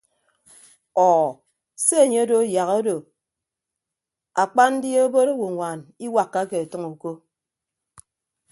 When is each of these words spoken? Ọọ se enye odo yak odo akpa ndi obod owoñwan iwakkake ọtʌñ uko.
Ọọ 1.09 1.25
se 1.83 1.95
enye 2.03 2.19
odo 2.25 2.37
yak 2.55 2.69
odo 2.79 2.95
akpa 4.43 4.63
ndi 4.73 4.89
obod 5.03 5.27
owoñwan 5.33 5.79
iwakkake 6.05 6.57
ọtʌñ 6.65 6.83
uko. 6.93 7.11